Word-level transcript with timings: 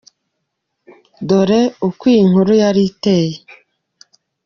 Dore 1.27 1.61
uko 1.87 2.03
iyi 2.11 2.21
nkuru 2.29 2.51
yari 2.61 2.81
iteye:. 2.89 3.35